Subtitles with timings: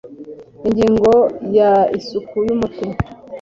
[0.67, 1.11] ingingo
[1.57, 2.87] ya isuku y umuti